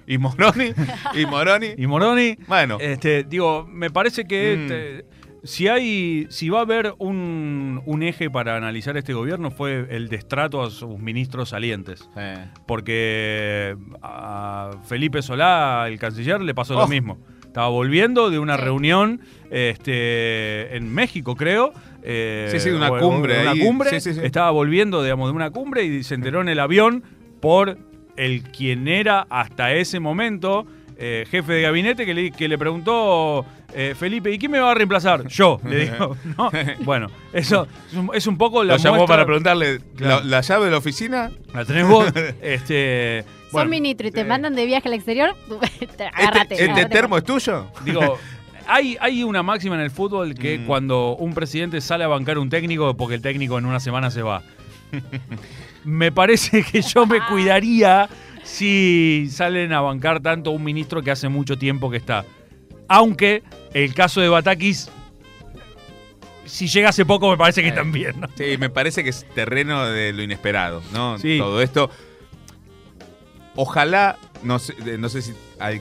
Y 0.08 0.18
Moroni, 0.18 0.74
y 1.14 1.26
Moroni. 1.28 1.68
Y 1.78 1.88
Moroni. 1.88 2.36
Bueno, 2.48 2.78
Este, 2.82 3.24
digo, 3.24 3.66
me 3.72 3.90
parece 3.92 4.26
que 4.26 4.58
Mm. 4.58 4.62
este, 4.64 5.06
si 5.44 5.68
hay, 5.68 6.28
si 6.30 6.50
va 6.50 6.60
a 6.60 6.62
haber 6.62 6.94
un, 7.00 7.82
un 7.86 8.04
eje 8.04 8.30
para 8.30 8.56
analizar 8.56 8.96
este 8.98 9.14
gobierno 9.14 9.52
fue 9.52 9.88
el 9.90 10.08
destrato 10.10 10.62
a 10.64 10.70
sus 10.70 10.98
ministros 11.00 11.50
salientes. 11.50 12.08
eh, 12.16 12.48
Porque 12.66 13.76
a 14.02 14.72
Felipe 14.88 15.22
Solá, 15.22 15.86
el 15.88 16.00
canciller, 16.00 16.42
le 16.42 16.54
pasó 16.56 16.76
Oh. 16.78 16.82
lo 16.82 16.88
mismo. 16.88 17.18
Estaba 17.46 17.68
volviendo 17.68 18.30
de 18.32 18.40
una 18.40 18.56
Sí. 18.58 18.64
reunión 18.64 19.22
este, 19.52 20.76
en 20.76 20.92
México, 20.94 21.36
creo. 21.36 21.74
eh, 22.06 22.48
Sí, 22.52 22.60
sí, 22.60 22.70
de 22.70 22.76
una 22.76 22.92
o- 22.92 23.00
cumbre 23.00 23.36
de 23.36 23.42
Una 23.44 23.52
ahí. 23.52 23.60
cumbre. 23.62 23.90
Sí, 23.92 24.00
sí, 24.02 24.14
sí. 24.14 24.20
Estaba 24.24 24.52
volviendo, 24.52 25.02
digamos, 25.04 25.30
de 25.30 25.36
una 25.36 25.52
cumbre 25.52 25.84
y 25.86 26.04
se 26.04 26.16
enteró 26.16 26.42
en 26.42 26.50
el 26.50 26.60
avión 26.60 27.04
por 27.40 27.78
el 28.18 28.44
quien 28.44 28.88
era 28.90 29.26
hasta 29.30 29.74
ese 29.74 30.00
momento 30.02 30.66
eh, 31.06 31.26
jefe 31.30 31.52
de 31.54 31.62
gabinete 31.64 32.06
que 32.06 32.14
le, 32.14 32.32
que 32.32 32.48
le 32.48 32.58
preguntó 32.58 33.46
eh, 33.74 33.94
Felipe, 33.98 34.32
¿y 34.32 34.38
quién 34.40 34.52
me 34.52 34.60
va 34.60 34.72
a 34.72 34.74
reemplazar? 34.74 35.28
Yo, 35.28 35.60
le 35.68 35.90
digo. 35.90 36.16
¿no? 36.38 36.50
Bueno, 36.82 37.08
eso 37.34 37.68
es 37.92 37.98
un, 37.98 38.10
es 38.14 38.26
un 38.28 38.38
poco 38.38 38.64
la 38.64 38.74
lo 38.74 38.80
llamó 38.80 38.98
muestra- 39.00 39.08
para 39.08 39.26
preguntarle 39.26 39.80
Claro. 39.98 40.20
la, 40.20 40.38
la 40.38 40.42
llave 40.42 40.66
de 40.66 40.72
la 40.72 40.78
oficina. 40.78 41.30
¿La 41.54 41.66
tenés 41.66 41.88
vos? 41.88 42.06
este, 42.42 43.26
Son 43.52 43.70
ministro 43.70 44.08
y 44.08 44.12
te 44.12 44.24
mandan 44.24 44.56
de 44.56 44.66
viaje 44.66 44.88
al 44.88 44.94
exterior, 44.94 45.36
te- 45.98 46.06
agárrate. 46.06 46.54
¿Este, 46.56 46.66
este 46.66 46.86
termo 46.86 47.18
es 47.18 47.24
tuyo? 47.24 47.68
Digo, 47.84 48.18
hay, 48.68 48.96
hay 49.02 49.24
una 49.24 49.44
máxima 49.44 49.76
en 49.76 49.82
el 49.82 49.92
fútbol 49.92 50.36
que 50.36 50.60
Mm. 50.60 50.66
cuando 50.66 51.16
un 51.18 51.34
presidente 51.34 51.82
sale 51.82 52.04
a 52.04 52.08
bancar 52.08 52.38
un 52.38 52.50
técnico 52.50 52.96
porque 52.96 53.16
el 53.16 53.22
técnico 53.22 53.58
en 53.58 53.66
una 53.66 53.80
semana 53.80 54.10
se 54.12 54.22
va. 54.22 54.42
Me 55.84 56.12
parece 56.12 56.64
que 56.64 56.82
yo 56.82 57.06
me 57.06 57.20
cuidaría 57.28 58.10
si 58.44 59.28
salen 59.32 59.74
a 59.74 59.82
bancar 59.82 60.20
tanto 60.22 60.52
un 60.52 60.64
ministro 60.64 61.02
que 61.02 61.12
hace 61.12 61.30
mucho 61.30 61.58
tiempo 61.58 61.90
que 61.90 61.98
está. 61.98 62.26
Aunque 62.88 63.44
el 63.74 63.94
caso 63.94 64.22
de 64.22 64.30
Batakis 64.30 64.90
si 66.46 66.68
llega 66.68 66.90
hace 66.90 67.06
poco, 67.06 67.30
me 67.30 67.38
parece 67.38 67.64
que 67.64 67.72
también. 67.72 68.20
¿no? 68.20 68.28
Sí, 68.36 68.58
me 68.60 68.70
parece 68.70 69.04
que 69.04 69.10
es 69.10 69.26
terreno 69.34 69.86
de 69.86 70.14
lo 70.14 70.24
inesperado, 70.24 70.82
¿no? 70.92 71.18
Sí. 71.18 71.38
Todo 71.38 71.62
esto. 71.62 71.90
Ojalá, 73.56 74.18
no 74.44 74.60
sé, 74.60 74.98
no 74.98 75.10
sé 75.10 75.22
si 75.22 75.34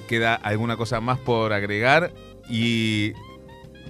queda 0.06 0.34
alguna 0.34 0.76
cosa 0.76 1.00
más 1.00 1.18
por 1.18 1.52
agregar 1.52 2.12
y 2.48 3.12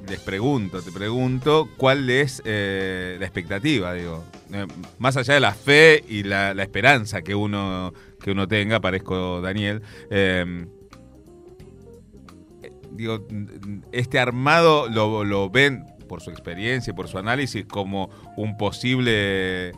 les 0.08 0.20
pregunto, 0.20 0.82
te 0.82 0.92
pregunto, 0.92 1.68
¿cuál 1.76 2.08
es 2.08 2.42
eh, 2.44 3.16
la 3.18 3.26
expectativa? 3.26 3.92
Digo, 3.92 4.24
Eh, 4.34 4.41
más 4.98 5.16
allá 5.16 5.34
de 5.34 5.40
la 5.40 5.52
fe 5.52 6.04
y 6.08 6.22
la, 6.22 6.54
la 6.54 6.62
esperanza 6.62 7.22
que 7.22 7.34
uno, 7.34 7.92
que 8.20 8.32
uno 8.32 8.48
tenga, 8.48 8.80
parezco 8.80 9.40
Daniel, 9.40 9.82
eh, 10.10 10.66
digo, 12.92 13.26
este 13.92 14.18
armado 14.18 14.88
lo, 14.88 15.24
lo 15.24 15.50
ven 15.50 15.84
por 16.08 16.20
su 16.20 16.30
experiencia 16.30 16.92
y 16.92 16.94
por 16.94 17.08
su 17.08 17.18
análisis 17.18 17.64
como 17.64 18.10
un 18.36 18.56
posible 18.56 19.72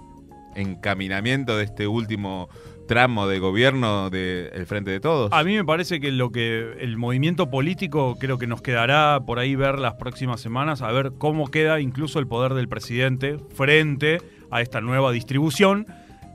encaminamiento 0.57 1.57
de 1.57 1.65
este 1.65 1.87
último 1.87 2.49
tramo 2.87 3.27
de 3.27 3.39
gobierno 3.39 4.11
del 4.11 4.67
Frente 4.67 4.91
de 4.91 5.01
Todos. 5.01 5.33
A 5.33 5.43
mí 5.43 5.55
me 5.55 5.65
parece 5.65 6.01
que 6.01 6.13
lo 6.13 6.31
que 6.31 6.75
el 6.81 6.97
movimiento 6.97 7.51
político 7.51 8.17
creo 8.19 8.39
que 8.39 8.47
nos 8.47 8.63
quedará 8.63 9.21
por 9.25 9.39
ahí 9.39 9.57
ver 9.57 9.79
las 9.79 9.95
próximas 9.95 10.41
semanas, 10.41 10.83
a 10.83 10.93
ver 10.93 11.13
cómo 11.19 11.51
queda 11.51 11.81
incluso 11.81 12.19
el 12.19 12.27
poder 12.27 12.55
del 12.55 12.69
presidente 12.69 13.39
frente 13.55 14.21
a 14.55 14.61
esta 14.61 14.81
nueva 14.81 15.11
distribución. 15.11 15.87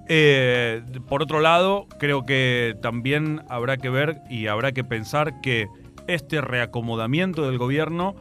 Eh, 0.09 0.81
por 1.07 1.23
otro 1.23 1.39
lado, 1.39 1.87
creo 1.99 2.25
que 2.25 2.75
también 2.81 3.41
habrá 3.47 3.77
que 3.77 3.89
ver 3.89 4.19
y 4.29 4.47
habrá 4.47 4.73
que 4.73 4.83
pensar 4.83 5.39
que 5.39 5.67
este 6.07 6.41
reacomodamiento 6.41 7.47
del 7.47 7.57
gobierno 7.57 8.15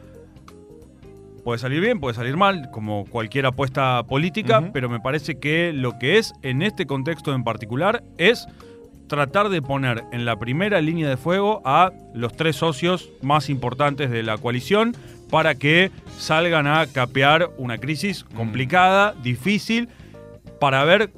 puede 1.43 1.59
salir 1.59 1.81
bien, 1.81 1.99
puede 1.99 2.15
salir 2.15 2.37
mal, 2.37 2.71
como 2.71 3.05
cualquier 3.05 3.45
apuesta 3.45 4.01
política, 4.03 4.69
pero 4.71 4.87
me 4.87 5.01
parece 5.01 5.37
que 5.37 5.73
lo 5.73 5.99
que 5.99 6.17
es 6.17 6.33
en 6.43 6.61
este 6.61 6.85
contexto 6.85 7.33
en 7.33 7.43
particular 7.43 8.01
es 8.17 8.47
tratar 9.07 9.49
de 9.49 9.61
poner 9.61 10.05
en 10.13 10.23
la 10.23 10.39
primera 10.39 10.79
línea 10.79 11.09
de 11.09 11.17
fuego 11.17 11.61
a 11.65 11.91
los 12.13 12.37
tres 12.37 12.55
socios 12.55 13.09
más 13.21 13.49
importantes 13.49 14.09
de 14.11 14.23
la 14.23 14.37
coalición 14.37 14.95
para 15.29 15.55
que 15.55 15.91
salgan 16.17 16.67
a 16.67 16.87
capear 16.87 17.49
una 17.57 17.77
crisis 17.77 18.23
complicada, 18.35 19.13
difícil, 19.23 19.89
para 20.59 20.83
ver 20.83 21.11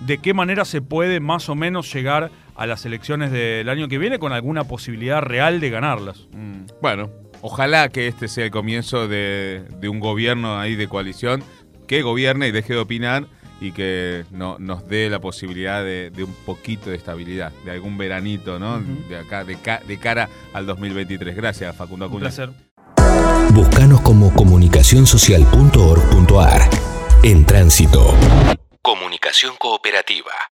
de 0.00 0.18
qué 0.18 0.32
manera 0.34 0.64
se 0.64 0.80
puede 0.80 1.20
más 1.20 1.48
o 1.48 1.54
menos 1.54 1.92
llegar 1.92 2.30
a 2.56 2.66
las 2.66 2.84
elecciones 2.86 3.30
del 3.30 3.68
año 3.68 3.88
que 3.88 3.98
viene 3.98 4.18
con 4.18 4.32
alguna 4.32 4.64
posibilidad 4.64 5.20
real 5.22 5.60
de 5.60 5.70
ganarlas. 5.70 6.26
Mm, 6.32 6.66
Bueno, 6.82 7.10
ojalá 7.40 7.88
que 7.88 8.08
este 8.08 8.26
sea 8.28 8.44
el 8.46 8.50
comienzo 8.50 9.06
de, 9.08 9.64
de 9.78 9.88
un 9.88 10.00
gobierno 10.00 10.58
ahí 10.58 10.74
de 10.74 10.88
coalición 10.88 11.42
que 11.86 12.02
gobierne 12.02 12.48
y 12.48 12.50
deje 12.52 12.72
de 12.74 12.80
opinar 12.80 13.26
y 13.60 13.72
que 13.72 14.24
no- 14.30 14.56
nos 14.58 14.86
dé 14.88 15.08
la 15.10 15.20
posibilidad 15.20 15.82
de, 15.82 16.10
de 16.10 16.22
un 16.24 16.32
poquito 16.46 16.90
de 16.90 16.96
estabilidad, 16.96 17.52
de 17.64 17.72
algún 17.72 17.98
veranito, 17.98 18.58
¿no? 18.60 18.80
De 19.08 19.16
acá, 19.18 19.44
de, 19.44 19.56
ca- 19.56 19.80
de 19.86 19.98
cara 19.98 20.28
al 20.52 20.66
2023. 20.66 21.34
Gracias, 21.34 21.74
Facundo 21.76 22.06
Un 22.06 22.10
Acuña. 22.12 22.20
placer. 22.20 22.50
Búscanos 23.50 24.00
como 24.02 24.32
comunicacionsocial.org.ar. 24.32 26.70
En 27.22 27.44
tránsito. 27.44 28.14
Comunicación 28.82 29.54
cooperativa. 29.58 30.32